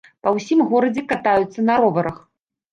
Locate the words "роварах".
1.85-2.21